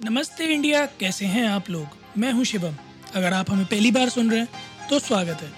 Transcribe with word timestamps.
नमस्ते 0.00 0.44
इंडिया, 0.44 0.84
कैसे 1.00 1.26
हैं 1.26 1.46
आप 1.48 1.68
लोग? 1.70 1.86
मैं 2.18 2.30
हूँ 2.32 2.44
शिवम। 2.44 2.74
अगर 3.14 3.32
आप 3.32 3.50
हमें 3.50 3.64
पहली 3.66 3.90
बार 3.90 4.08
सुन 4.08 4.30
रहे 4.30 4.40
हैं 4.40 4.88
तो 4.90 4.98
स्वागत 4.98 5.42
है। 5.42 5.50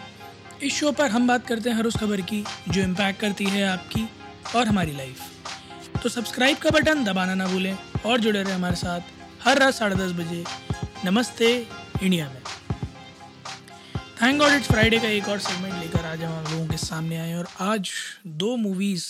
इस 0.63 0.75
शो 0.75 0.93
पर 0.93 1.11
हम 1.11 1.27
बात 1.29 1.47
करते 1.47 1.71
हैं 1.71 1.77
हर 1.77 1.87
उस 1.87 1.97
खबर 1.97 2.21
की, 2.21 2.43
जो 2.69 2.83
इम्पैक्ट 2.83 3.21
करती 3.21 3.45
है 3.45 3.65
आपकी 3.69 4.07
और 4.57 4.67
हमारी 4.67 4.93
लाइफ 4.93 6.03
तो 6.03 6.09
सब्सक्राइब 6.09 6.57
का 6.57 6.71
बटन 6.71 7.05
दबाना 7.05 7.35
ना 7.35 7.47
भूलें 7.47 7.77
और 8.07 8.21
जुड़े 8.21 8.43
रहें 8.43 8.55
हमारे 8.55 8.77
साथ 8.77 9.11
हर 9.43 9.59
रात 9.59 9.75
साढ़े 9.75 9.97
दस 9.97 10.13
बजे। 10.13 10.45
नमस्ते 11.05 11.51
इंडिया 12.03 12.29
में। 12.29 12.41
थैंक 14.23 14.41
गॉड 14.41 14.53
इट्स 14.53 14.69
फ्राइडे 14.69 14.99
का 14.99 15.09
एक 15.09 15.29
और 15.29 15.39
सेगमेंट 15.41 15.75
लेकर 15.75 16.07
आज 16.07 16.23
हम 16.23 16.33
आप 16.35 16.51
लोगों 16.53 16.67
के 16.69 16.77
सामने 16.77 17.17
आए 17.17 17.35
और 17.35 17.49
आज 17.61 17.91
दो 18.27 18.57
मूवीज़ 18.59 19.07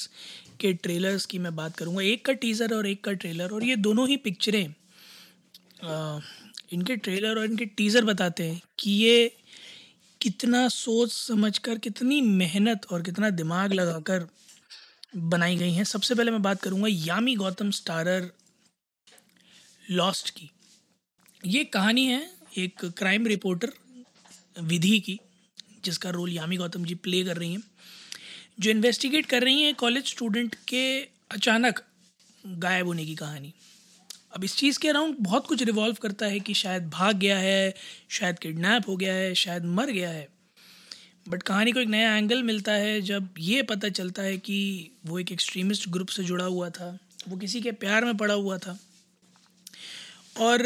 के 0.61 0.73
ट्रेलर्स 0.75 1.27
की 1.27 1.39
मैं 1.39 1.55
बात 1.57 1.77
करूँगा। 1.77 2.03
एक 2.03 2.25
का 2.27 2.33
टीज़र 2.35 2.75
और 2.75 2.87
एक 2.87 3.05
का 3.05 3.13
ट्रेलर 3.15 3.51
और 3.51 3.65
ये 3.65 3.77
दोनों 3.79 4.09
ही 4.09 4.17
पिक्चरें 4.19 4.75
इनके 5.83 6.97
ट्रेलर 6.97 7.39
और 7.39 7.45
इनके 7.45 7.65
टीज़र 7.67 8.05
बताते 8.05 8.45
हैं 8.45 8.61
कि 8.79 8.91
ये 8.93 9.37
कितना 10.21 10.67
सोच 10.69 11.13
समझकर, 11.13 11.79
कितनी 11.79 12.21
मेहनत 12.21 12.87
और 12.93 13.03
कितना 13.03 13.31
दिमाग 13.33 13.73
लगाकर 13.73 14.27
बनाई 15.17 15.57
गई 15.57 15.73
हैं। 15.73 15.85
सबसे 15.85 16.15
पहले 16.15 16.31
मैं 16.31 16.43
बात 16.43 16.61
करूँगा 16.63 16.89
यामी 16.91 17.35
गौतम 17.37 17.71
स्टारर 17.71 18.31
लॉस्ट 19.85 20.31
की। 20.31 20.51
ये 21.43 21.65
कहानी 21.67 22.07
है 22.07 22.21
एक 22.59 22.85
क्राइम 22.99 23.27
रिपोर्टर 23.27 23.73
विधि 24.63 24.99
की, 25.01 25.19
जिसका 25.85 26.11
रोल 26.11 26.33
यामी 26.33 26.57
गौतम 26.57 26.85
जी 26.85 26.95
प्ले 26.97 27.23
कर 27.25 27.37
रही 27.37 27.53
हैं, 27.53 27.63
जो 28.61 28.71
इन्वेस्टिगेट 28.71 29.27
कर 29.27 29.43
रही 29.43 29.63
हैं 29.63 29.75
कॉलेज 29.75 30.07
स्टूडेंट 30.07 30.55
के 30.69 30.85
अचानक 31.31 31.83
गायब 32.45 32.87
होने 32.87 33.07
की 33.07 33.15
कहानी। 33.15 33.53
अब 34.33 34.45
इस 34.45 34.57
चीज़ 34.57 34.79
के 34.79 34.89
अराउंड 34.89 35.17
बहुत 35.21 35.47
कुछ 35.47 35.63
रिवॉल्व 35.63 35.97
करता 36.03 36.27
है 36.27 36.41
कि 36.41 36.55
शायद 36.55 36.89
भाग 36.89 37.17
गया 37.17 37.39
है, 37.39 37.75
शायद 38.09 38.39
किडनैप 38.39 38.89
हो 38.89 38.97
गया 38.97 39.15
है, 39.15 39.35
शायद 39.35 39.65
मर 39.65 39.91
गया 39.91 40.11
है। 40.11 40.29
बट 41.29 41.43
कहानी 41.43 41.73
को 41.73 41.81
एक 41.81 41.89
नया 41.89 42.17
एंगल 42.17 42.43
मिलता 42.43 42.73
है 42.73 43.01
जब 43.01 43.35
ये 43.39 43.63
पता 43.63 43.89
चलता 43.89 44.23
है 44.23 44.39
कि 44.39 44.91
वो 45.07 45.19
एक 45.19 45.33
एक्सट्रीमिस्ट 45.33 45.89
ग्रुप 45.89 46.09
से 46.09 46.25
जुड़ा 46.25 46.45
हुआ 46.45 46.71
था, 46.71 46.99
वो 47.29 47.37
किसी 47.37 47.61
के 47.61 47.73
प्यार 47.73 48.05
में 48.05 48.17
पड़ा 48.17 48.35
हुआ 48.35 48.59
था। 48.59 48.79
और 50.37 50.63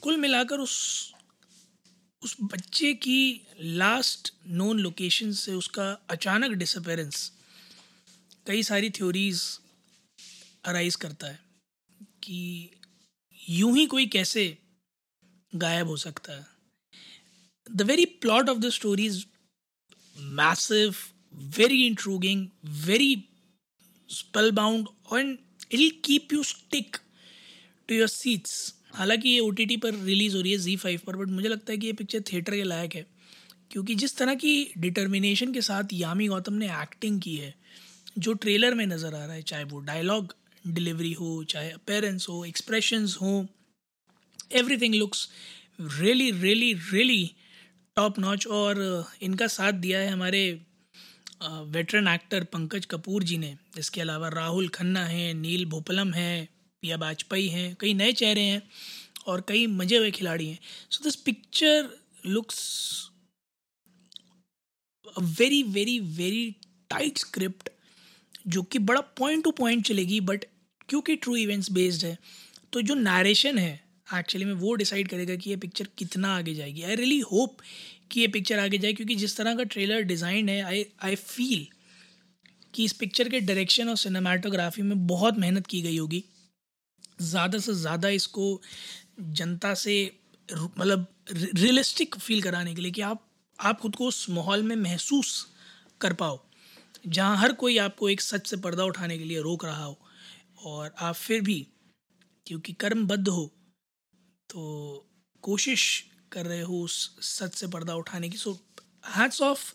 कुल 0.00 0.16
मिलाकर 0.16 0.58
उस 0.58 1.12
उस 2.22 2.36
बच्चे 2.42 2.92
की 2.94 3.40
लास्ट 3.60 4.32
नोन 4.46 4.78
लोकेशन 4.78 5.32
से 5.32 5.52
उसका 5.54 6.00
अचानक 6.10 6.50
डिसअपेरेंस 6.50 7.32
कई 8.46 8.62
सारी 8.62 8.90
थ्योरीज़ 8.90 9.42
अराइज 10.64 10.96
करता 10.96 11.26
है 11.26 11.38
कि 12.22 12.70
यूँ 13.40 13.76
ही 13.76 13.86
कोई 13.86 14.06
कैसे 14.06 14.46
गायब 15.52 15.86
हो 15.86 15.96
सकता 15.96 16.32
है। 16.32 16.46
The 17.66 17.82
very 17.82 18.04
plot 18.22 18.48
of 18.48 18.58
the 18.58 18.70
story 18.70 19.06
is 19.06 19.24
massive 20.16 20.94
very 21.58 21.86
intriguing 21.86 22.46
very 22.86 23.14
spellbound 24.52 24.88
and 25.14 25.36
it 25.72 26.00
keep 26.04 26.32
you 26.32 26.42
stick 26.42 26.96
to 27.88 27.94
your 27.94 28.08
seats 28.08 28.74
हालाँकि 28.94 29.28
ये 29.28 29.40
ओटीटी 29.40 29.76
पर 29.76 29.94
रिलीज़ 29.94 30.36
हो 30.36 30.42
रही 30.42 30.52
है 30.52 30.58
जी 30.58 30.76
फाइव 30.76 31.00
पर 31.06 31.16
बट 31.16 31.28
मुझे 31.28 31.48
लगता 31.48 31.72
है 31.72 31.78
कि 31.78 31.86
ये 31.86 31.92
पिक्चर 31.92 32.22
थिएटर 32.22 32.54
के 32.54 32.62
लायक 32.62 32.94
है, 32.94 33.06
क्योंकि 33.70 33.94
जिस 33.94 34.16
तरह 34.16 34.34
की 34.34 34.72
डिटर्मिनेशन 34.78 35.52
के 35.52 35.60
साथ 35.62 35.92
यामी 35.92 36.26
गौतम 36.28 36.54
ने 36.54 36.66
एक्टिंग 36.82 37.20
की 37.22 37.36
है, 37.36 37.54
जो 38.18 38.32
ट्रेलर 38.34 38.74
में 38.74 38.86
नज़र 38.86 39.14
आ 39.14 39.24
रहा 39.24 39.34
है, 39.34 39.42
चाहे 39.42 39.64
वो 39.64 39.80
डायलॉग 39.80 40.34
डिलीवरी 40.64 41.12
हो, 41.12 41.44
चाहे 41.44 41.70
अपेरेंस 41.70 42.26
हो 42.28 42.44
एक्सप्रेशंस 42.44 43.16
हो 43.22 43.46
everything 44.52 44.94
looks 44.94 45.28
really 45.80 46.30
really 46.32 46.72
really 46.72 47.30
top 47.96 48.18
notch 48.18 48.46
और 48.46 48.82
इनका 49.22 49.46
साथ 49.48 49.72
दिया 49.72 49.98
है 49.98 50.08
हमारे 50.08 50.42
वेटरन 51.42 52.08
एक्टर 52.08 52.44
पंकज 52.44 52.86
कपूर 52.86 53.22
जी 53.24 53.38
ने। 53.38 53.56
इसके 53.78 54.00
अलावा 54.00 54.28
राहुल 54.28 54.68
खन्ना 54.68 55.04
हैं, 55.06 55.32
नील 55.34 55.64
भोपलम 55.66 56.12
हैं, 56.14 56.48
पिया 56.82 56.96
वाजपेयी 56.96 57.48
हैं, 57.48 57.74
कई 57.80 57.94
नए 57.94 58.12
चेहरे 58.12 58.42
हैं 58.42 58.62
और 59.26 59.44
कई 59.48 59.66
मज़े 59.66 59.96
हुए 59.96 60.10
खिलाड़ी 60.10 60.48
हैं। 60.48 60.58
So 60.90 61.04
this 61.04 61.16
picture 61.16 61.88
looks 62.26 62.58
very 65.38 65.62
very 65.62 65.98
very 66.00 66.50
tight 66.90 67.18
script 67.18 67.68
जो 68.48 68.62
कि 68.62 68.78
बड़ा 68.80 69.00
पॉइंट 69.18 69.44
टू 69.44 69.50
पॉइंट 69.52 69.84
चलेगी 69.86 70.20
बट 70.20 70.44
क्योंकि 70.90 71.16
ट्रू 71.16 71.36
इवेंट्स 71.38 71.70
बेस्ड 71.72 72.04
है 72.04 72.16
तो 72.72 72.80
जो 72.82 72.94
नारेशन 72.96 73.58
है 73.58 73.72
एक्चुअली 74.08 74.44
में 74.44 74.54
वो 74.56 74.74
डिसाइड 74.76 75.08
करेगा 75.08 75.34
कि 75.36 75.50
ये 75.50 75.56
पिक्चर 75.58 75.88
कितना 75.98 76.36
आगे 76.36 76.54
जाएगी। 76.54 76.82
आई 76.82 76.94
रियली 76.96 77.18
होप 77.22 77.56
कि 78.10 78.20
ये 78.20 78.28
पिक्चर 78.28 78.58
आगे 78.58 78.78
जाए, 78.78 78.92
क्योंकि 78.92 79.14
जिस 79.16 79.36
तरह 79.36 79.54
का 79.54 79.62
ट्रेलर 79.64 80.02
डिज़ाइन 80.04 80.48
है 80.48 80.60
आई 80.62 80.84
आई 81.04 81.14
फील 81.16 81.66
कि 82.74 82.84
इस 82.84 82.92
पिक्चर 82.94 83.28
के 83.28 83.40
डायरेक्शन 83.42 83.88
और 83.88 83.96
सिनेमाटोग्राफी 83.98 84.82
में 84.82 85.06
बहुत 85.06 85.38
मेहनत 85.38 85.66
की 85.66 85.80
गई 85.82 85.96
होगी। 85.96 86.24
ज़्यादा 87.22 87.58
से 87.58 87.74
ज़्यादा 87.76 88.08
इसको 88.10 88.60
जनता 89.20 89.74
से 89.76 89.94
मतलब 90.48 91.06
रियलिस्टिक 91.28 92.16
फील 92.16 92.42
कराने 92.42 92.74
के 92.74 92.82
लिए 92.82 92.90
कि 92.90 93.00
आप 93.02 93.26
आप 93.58 93.80
खुद 93.80 93.96
को 93.96 94.06
उस 94.06 94.28
माहौल 94.30 94.62
में 94.62 94.76
महसूस 94.78 95.46
कर 96.00 96.12
पाओ, 96.14 96.38
जहाँ 97.08 97.36
हर 97.36 97.52
कोई 97.54 97.76
आपको 97.78 98.08
एक 98.08 98.20
सच 98.20 98.46
से 98.46 98.56
पर्दा 98.58 98.84
उठाने 98.84 99.18
के 99.18 99.24
लिए 99.24 99.40
रोक 99.42 99.64
रहा 99.64 99.84
हो। 99.84 99.98
और 100.60 100.94
आप 100.98 101.14
फिर 101.14 101.40
भी, 101.40 101.66
क्योंकि 102.46 102.72
कर्मबद्ध 102.74 103.28
हो 103.28 103.46
तो 104.50 105.06
कोशिश 105.42 105.82
कर 106.32 106.46
रहे 106.46 106.60
हो 106.60 106.80
उस 106.82 106.94
सच 107.28 107.54
से 107.54 107.66
पर्दा 107.68 107.94
उठाने 107.94 108.28
की। 108.30 108.36
So 108.36 108.52
hats 109.08 109.40
off 109.42 109.72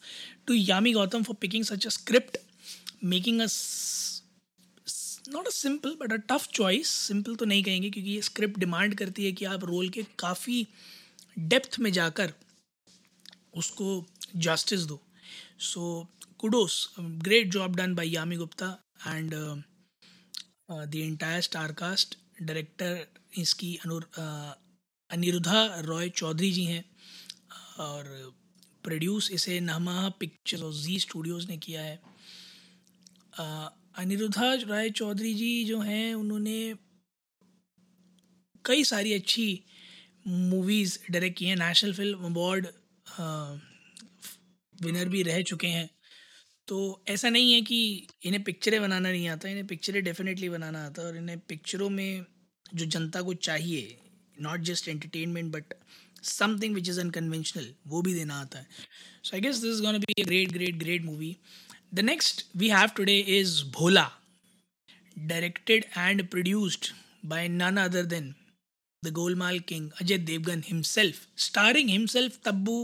to 0.47 0.53
Yami 0.53 0.94
Gautam 0.94 1.23
for 1.23 1.35
picking 1.41 1.63
such 1.63 1.85
a 1.88 1.90
script 1.91 2.38
making 3.03 3.41
a 3.41 3.47
not 5.29 5.47
a 5.47 5.51
simple 5.51 5.96
but 6.01 6.13
a 6.13 6.18
tough 6.29 6.47
choice 6.53 6.88
simple 6.88 7.35
तो 7.35 7.46
नहीं 7.46 7.63
कहेंगे, 7.63 7.90
क्योंकि 7.90 8.12
ये 8.12 8.22
स्क्रिप्ट 8.22 8.59
डिमांड 8.59 8.96
करती 8.96 9.25
है 9.25 9.31
कि 9.31 9.46
आप 9.46 9.63
रोल 9.63 9.90
के 9.90 10.03
काफ़ी 10.19 10.66
डेप्थ 11.40 11.79
में 11.79 11.91
जाकर 11.91 12.34
उसको 13.57 14.06
जस्टिस 14.38 14.81
दो। 14.81 15.02
So 15.62 16.07
kudos 16.40 16.94
great 17.00 17.52
job 17.52 17.75
done 17.75 17.96
by 17.96 18.09
Yami 18.09 18.35
Gupta 18.35 18.67
and 19.07 19.34
the 20.70 20.96
entire 20.96 21.42
star 21.42 21.72
cast 21.72 22.18
director 22.42 23.08
इसकी 23.38 23.76
अनुर 23.76 24.09
अनिरुद्धा 25.12 25.66
रॉय 25.80 26.09
चौधरी 26.09 26.52
जी 26.52 26.64
हैं। 26.64 26.84
और 27.80 28.34
प्रोड्यूस 28.84 29.31
इसे 29.31 29.59
नहमा 29.59 30.09
पिक्चर्स 30.09 30.62
और 30.62 30.74
जी 30.74 31.00
स्टूडियोज़ 31.00 31.48
ने 31.48 31.58
किया 31.58 31.81
है। 31.81 32.00
अनिरुद्धा 33.98 34.53
राय 34.53 34.90
चौधरी 34.90 35.34
जी 35.34 35.64
जो 35.66 35.80
हैं, 35.81 36.14
उन्होंने 36.14 36.76
कई 38.66 38.84
सारी 38.84 39.14
अच्छी 39.14 39.64
मूवीज़ 40.28 40.97
डायरेक्ट 41.12 41.38
की 41.38 41.46
हैं। 41.46 41.56
नेशनल 41.56 41.94
फ़िल्म 41.94 42.26
अवार्ड 42.26 42.68
विनर 44.82 45.09
भी 45.09 45.24
रह 45.24 45.42
चुके 45.42 45.68
हैं। 45.68 45.90
तो 46.68 46.78
ऐसा 47.08 47.30
नहीं 47.30 47.53
है 47.53 47.62
कि 47.62 48.08
इन्हें 48.26 48.44
पिक्चरें 48.44 48.80
बनाना 48.81 49.09
नहीं 49.12 49.28
आता, 49.30 49.50
इन्हें 49.50 49.68
पिक्चरें 49.68 50.03
डेफिनेटली 50.03 50.50
बनाना 50.50 50.86
आता 50.86 51.02
और 51.02 51.18
इन्हें 51.18 51.38
पिक्चरों 51.50 51.90
में 51.90 52.26
जो 52.76 52.86
जनता 52.86 53.22
को 53.22 53.34
चाहिए 53.48 53.98
not 54.42 54.62
just 54.70 54.88
entertainment 54.88 55.52
but 55.52 55.74
something 56.24 56.76
which 56.76 56.90
is 56.90 57.00
unconventional 57.00 57.74
वो 57.88 58.02
भी 58.02 58.14
देना 58.14 58.40
आता 58.42 58.59
है। 58.59 58.68
So 59.24 59.36
I 59.36 59.42
guess 59.42 59.58
this 59.58 59.81
gonna 59.81 59.98
be 60.00 60.24
great 60.24 60.52
great 60.52 60.76
great 60.76 61.03
movie 61.06 61.36
the 61.94 62.00
next 62.00 62.46
we 62.58 62.70
have 62.70 62.90
today 62.97 63.18
is 63.40 63.64
Bholaa 63.74 64.09
directed 65.18 65.86
and 65.97 66.28
produced 66.30 66.92
by 67.26 67.47
none 67.47 67.78
other 67.84 68.06
than 68.16 68.34
the 69.03 69.12
Golmaal 69.14 69.59
king 69.70 69.90
Ajay 70.02 70.17
Devgn 70.32 70.64
himself 70.67 71.28
starring 71.46 71.90
himself 71.90 72.40
Tabu 72.46 72.78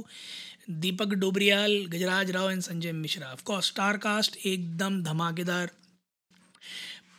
Deepak 0.79 1.13
Dobriyal, 1.15 1.85
Gajraj 1.85 2.31
Rao 2.31 2.51
and 2.51 2.61
Sanjay 2.61 2.91
Mishra. 2.91 3.27
Of course 3.27 3.67
star 3.67 3.97
cast 3.97 4.37
एकदम 4.45 5.01
धमाकेदार. 5.03 5.71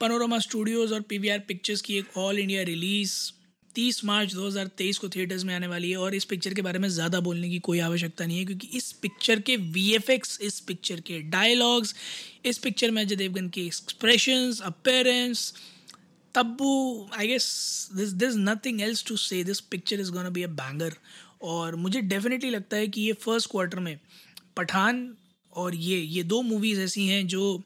panorama 0.00 0.38
Studios 0.38 0.94
और 0.94 1.00
PVR 1.00 1.38
Pictures 1.38 1.80
की 1.80 1.98
एक 1.98 2.16
all 2.18 2.38
India 2.38 2.62
release 2.62 3.14
30 3.76 4.04
मार्च 4.04 4.34
2023 4.34 4.98
को 4.98 5.08
theatres 5.08 5.44
में 5.44 5.54
आने 5.54 5.66
वाली 5.66 5.90
है 5.90 5.96
और 5.96 6.14
इस 6.14 6.24
पिक्चर 6.24 6.54
के 6.54 6.62
बारे 6.62 6.78
में 6.78 6.88
ज़्यादा 6.88 7.20
बोलने 7.20 7.48
की 7.48 7.58
कोई 7.58 7.78
आवश्यकता 7.80 8.26
नहीं 8.26 8.38
है 8.38 8.44
क्योंकि 8.44 8.66
इस 8.76 8.90
पिक्चर 8.92 9.40
के 9.40 9.56
वीएफएक्स 9.56 10.38
इस 10.40 10.58
पिक्चर 10.60 11.00
के 11.00 11.20
डायलॉग्स 11.30 11.94
इस 12.44 12.58
पिक्चर 12.58 12.90
में 12.90 13.02
अजय 13.02 13.16
देवगन 13.16 13.48
के 13.48 13.66
expressions 13.66 14.60
appearance 14.62 15.52
Tabu 16.34 16.74
I 17.18 17.26
guess 17.26 17.46
this 17.94 18.12
this 18.14 18.34
nothing 18.38 18.80
else 18.80 19.04
to 19.04 19.16
say 19.16 19.42
this 19.44 19.60
picture 19.70 20.00
is 20.00 20.12
gonna 20.12 20.30
be 20.30 20.42
a 20.42 20.48
banger 20.60 20.96
और 21.42 21.76
मुझे 21.76 22.00
डेफिनेटली 22.02 22.50
लगता 22.50 22.76
है 22.76 22.88
कि 22.88 23.00
ये 23.00 23.12
फ़र्स्ट 23.20 23.50
क्वार्टर 23.50 23.78
में 23.80 23.98
पठान 24.56 25.06
और 25.52 25.74
ये 25.76 25.98
ये 25.98 26.22
दो 26.24 26.40
मूवीज़ 26.44 26.80
ऐसी 26.80 27.06
हैं 27.06 27.26
जो 27.28 27.62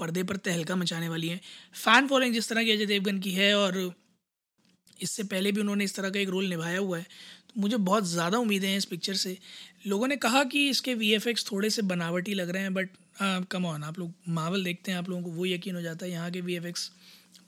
पर्दे 0.00 0.22
पर 0.22 0.36
तहलका 0.38 0.76
मचाने 0.76 1.08
वाली 1.08 1.28
हैं। 1.28 1.40
फ़ैन 1.74 2.06
फॉलोइंग 2.08 2.34
जिस 2.34 2.48
तरह 2.48 2.64
की 2.64 2.70
अजय 2.72 2.86
देवगन 2.86 3.18
की 3.20 3.32
है 3.32 3.54
और 3.56 3.78
इससे 5.00 5.22
पहले 5.24 5.52
भी 5.52 5.60
उन्होंने 5.60 5.84
इस 5.84 5.94
तरह 5.94 6.10
का 6.10 6.18
एक 6.20 6.28
रोल 6.28 6.46
निभाया 6.46 6.78
हुआ 6.78 6.98
है 6.98 7.06
तो 7.48 7.60
मुझे 7.60 7.76
बहुत 7.78 8.06
ज़्यादा 8.06 8.38
उम्मीदें 8.38 8.68
हैं 8.68 8.76
इस 8.76 8.84
पिक्चर 8.86 9.14
से। 9.16 9.36
लोगों 9.86 10.08
ने 10.08 10.16
कहा 10.18 10.42
कि 10.44 10.68
इसके 10.70 10.94
वीएफएक्स 10.94 11.46
थोड़े 11.50 11.70
से 11.70 11.82
बनावटी 11.84 12.34
लग 12.34 12.50
रहे 12.50 12.62
हैं 12.62 12.74
बट 12.74 12.88
कम 13.50 13.64
ऑन 13.66 13.82
आप 13.84 13.98
लोग 13.98 14.12
मावल 14.30 14.64
देखते 14.64 14.92
हैं, 14.92 14.98
आप 14.98 15.08
लोगों 15.08 15.22
को 15.22 15.30
वो 15.30 15.46
यकीन 15.46 15.74
हो 15.74 15.80
जाता 15.82 16.06
है 16.06 16.12
यहाँ 16.12 16.30
के 16.30 16.40
वीएफएक्स 16.40 16.90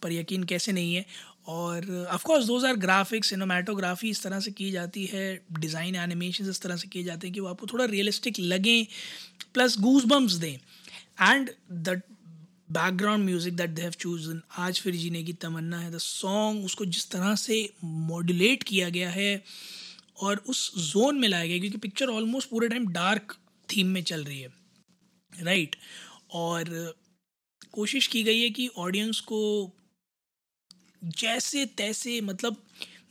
पर 0.02 0.12
यकीन 0.12 0.44
कैसे 0.44 0.72
नहीं 0.72 0.94
है। 0.94 1.04
और 1.46 2.06
of course 2.10 2.46
those 2.46 2.64
are 2.64 2.76
graphics 2.76 3.28
cinematography 3.28 4.10
इस 4.10 4.22
तरह 4.22 4.40
से 4.40 4.50
की 4.50 4.70
जाती 4.70 5.04
है 5.06 5.24
डिज़ाइन 5.52 5.96
एनिमेशन 5.96 6.48
इस 6.50 6.60
तरह 6.62 6.76
से 6.76 6.88
किए 6.88 7.02
जाते 7.04 7.26
हैं 7.26 7.34
कि 7.34 7.40
वो 7.40 7.48
आपको 7.48 7.66
थोड़ा 7.66 7.84
रियलिस्टिक 7.84 8.38
लगें 8.40 8.86
प्लस 9.54 9.78
गूज 9.78 10.04
बम्स 10.04 10.34
दें 10.34 10.54
and 11.22 11.50
the 11.72 12.00
background 12.70 13.24
music 13.24 13.54
that 13.56 13.70
they 13.70 13.82
have 13.82 13.92
chosen 13.98 14.40
आज 14.58 14.80
फिर 14.80 14.94
जीने 14.94 15.22
की 15.22 15.32
तमन्ना 15.40 15.78
है 15.78 15.90
द 15.92 15.98
सॉन्ग 15.98 16.64
उसको 16.64 16.84
जिस 16.86 17.10
तरह 17.10 17.34
से 17.34 17.68
मॉड्यूलेट 17.84 18.62
किया 18.62 18.88
गया 18.88 19.10
है 19.10 19.42
और 20.20 20.42
उस 20.48 20.70
जोन 20.92 21.18
में 21.18 21.28
लाया 21.28 21.46
गया 21.46 21.58
क्योंकि 21.58 21.78
पिक्चर 21.78 22.10
ऑलमोस्ट 22.10 22.50
पूरे 22.50 22.68
टाइम 22.68 22.86
डार्क 22.92 23.36
थीम 23.68 23.86
में 23.86 24.02
चल 24.02 24.24
रही 24.24 24.40
है 24.40 24.48
राइट 25.32 25.70
right? 25.70 25.84
और 26.32 26.94
कोशिश 27.72 28.06
की 28.06 28.22
गई 28.22 28.40
है 28.40 28.50
कि 28.50 28.68
ऑडियंस 28.76 29.20
को 29.20 29.40
जैसे 31.04 31.66
तैसे 31.66 32.20
मतलब 32.20 32.56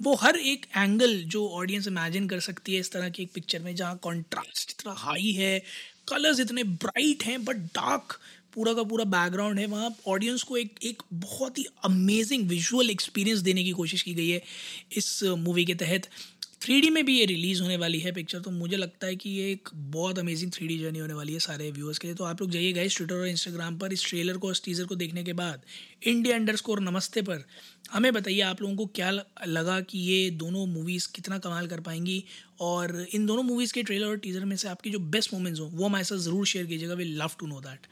वो 0.02 0.16
हर 0.16 0.36
एक 0.36 0.66
एंगल 0.78 1.24
जो 1.24 1.48
ऑडियंस 1.50 1.88
इमेजिन 1.88 2.28
कर 2.28 2.40
सकती 2.40 2.74
है 2.74 2.80
इस 2.80 2.92
तरह 2.92 3.10
की 3.10 3.24
एक 3.24 3.32
पिक्चर 3.34 3.60
में 3.60 3.76
जहाँ 3.76 3.98
कॉन्ट्रास्ट 3.98 4.72
इतना 4.72 4.94
हाई 4.94 5.32
है 5.32 5.60
कलर्स 6.08 6.40
इतने 6.40 6.64
ब्राइट 6.64 7.24
हैं 7.24 7.44
बट 7.46 7.56
डार्क 7.56 8.20
पूरा 8.54 8.74
का 8.74 8.84
पूरा 8.84 9.04
बैकग्राउंड 9.06 9.60
है 9.60 9.66
वहाँ 9.66 9.96
ऑडियंस 10.08 10.44
को 10.44 10.58
एक 10.58 10.80
एक 10.84 11.04
बहुत 11.14 11.58
ही 11.58 11.66
अमेजिंग 11.86 12.48
विजुअल 12.50 12.90
एक्सपीरियंस 12.90 13.40
देने 13.40 13.64
की 13.64 13.72
कोशिश 13.72 14.02
की 14.02 14.14
गई 14.14 14.30
है 14.30 14.42
इस 14.98 15.24
मूवी 15.24 15.66
के 15.66 15.76
तहत। 15.76 16.08
थ्री 16.62 16.90
में 16.90 17.04
भी 17.06 17.18
ये 17.18 17.26
रिलीज़ 17.26 17.62
होने 17.62 17.76
वाली 17.78 18.00
है 18.00 18.12
पिक्चर 18.12 18.40
तो 18.40 18.52
मुझे 18.52 18.78
लगता 18.78 19.08
है 19.08 19.16
कि 19.16 19.30
ये 19.30 19.52
एक 19.52 19.70
बहुत 19.74 20.20
अमेजिंग 20.20 20.52
थ्री 20.52 20.78
जर्नी 20.80 21.00
होने 21.00 21.14
वाली 21.14 21.34
है 21.34 21.40
सारे 21.40 21.70
व्यूअर्स 21.72 21.98
के 22.00 22.08
लिए। 22.08 22.16
तो 22.16 22.24
आप 22.24 22.42
लोग 22.42 22.52
जाइएगा 22.52 22.82
इस 22.82 22.98
ट्विटर 22.98 23.16
और 23.16 23.28
इंस्टाग्राम 23.28 23.78
पर 23.78 23.94
इस 23.94 24.06
ट्रेलर 24.10 24.38
को, 24.38 24.52
इस 24.52 24.64
टीज़र 24.64 24.86
को 24.86 24.96
देखने 24.96 25.24
के 25.24 25.34
बाद 25.34 25.62
इंडिया 26.08 26.36
अंडर 26.36 26.56
स्कोर 26.56 26.80
नमस्ते 26.82 27.22
पर 27.22 27.44
हमें 27.92 28.12
बताइए 28.14 28.42
आप 28.42 28.62
लोगों 28.62 28.76
को 28.76 28.86
क्या 28.96 29.10
लगा 29.48 29.80
कि 29.82 30.00
ये 30.00 30.30
दोनों 30.38 30.66
मूवीज़ 30.68 31.08
कितना 31.16 31.38
कमाल 31.40 31.68
कर 31.68 31.80
पाएँगी। 31.80 32.24
और 32.62 33.06
इन 33.14 33.26
दोनों 33.26 33.44
मूवीज़ 33.44 33.74
के 33.74 33.84
ट्रेलर 33.84 34.08
और 34.08 34.18
टीज़र 34.20 34.46
में 34.46 34.56
से 34.56 34.68
आपकी 34.70 34.90
जो 34.90 35.00
बेस्ट 35.00 35.34
मोमेंट्स 35.34 35.60
हो, 35.60 35.66
वो 35.66 35.86
हमारे 35.86 36.04
साथ 36.04 36.18
ज़रूर 36.20 36.46
शेयर 36.48 36.66
कीजिएगा 36.66 36.94
we 36.94 37.06
love 37.06 37.32
to 37.40 37.48
know 37.48 37.62
that 37.62 37.88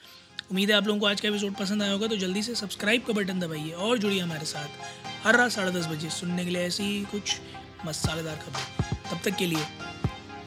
उम्मीद 0.52 0.72
है 0.72 0.76
आप 0.78 0.88
लोगों 0.88 1.00
को 1.00 1.06
आज 1.06 1.22
का 1.22 1.28
एपिसोड 1.30 1.56
पसंद 1.56 1.84
आया 1.84 1.92
होगा 1.92 2.08
तो 2.08 2.16
जल्दी 2.18 2.44
से 2.44 2.56
सब्सक्राइब 2.56 3.04
का 3.06 3.14
बटन 3.14 3.40
दबाइए 3.40 3.72
और 3.72 3.98
जुड़िए 3.98 4.20
हमारे 4.20 4.46
साथ 4.48 5.26
हर 5.26 5.38
रात 5.38 5.52
साढ़े 5.52 5.72
दस 5.72 5.88
बजे। 5.88 6.10
सुनने 6.12 6.46
के 6.46 6.52
लिए 6.52 6.62
ऐसी 6.64 7.04
कुछ 7.12 7.36
मसालेदार 7.86 8.36
खबर। 8.36 8.84
तब 9.12 9.20
तक 9.26 9.38
के 9.38 9.46
लिए 9.46 9.66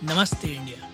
नमस्ते 0.04 0.48
इंडिया। 0.48 0.91